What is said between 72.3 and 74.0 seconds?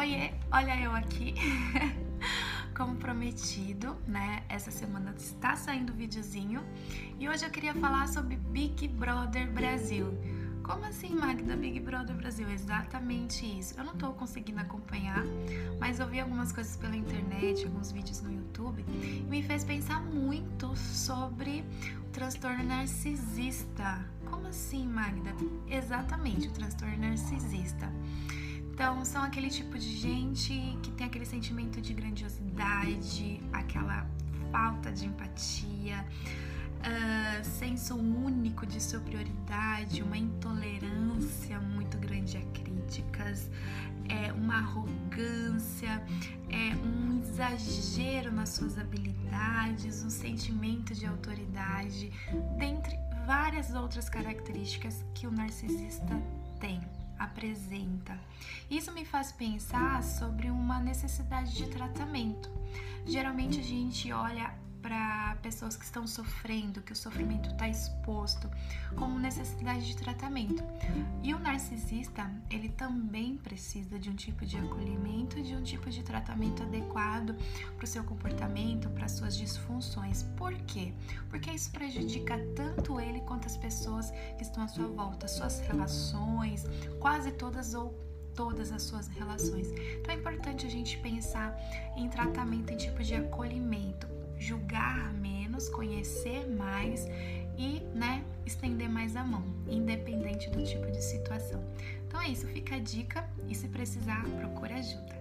ele também precisa